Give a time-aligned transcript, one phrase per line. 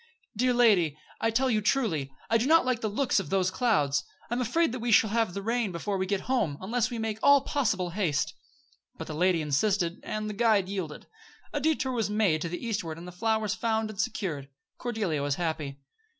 [0.35, 4.03] "Dear lady I tell you, truly, I do not like the looks of those clouds.
[4.31, 7.91] I'm afraid we shall have rain before we get home, unless we make all possible
[7.91, 8.33] haste."
[8.97, 11.05] But the lady insisted; and the guide yielded.
[11.53, 14.49] A detour was made to the eastward and the flowers found and secured.
[14.79, 15.77] Cordelia was happy.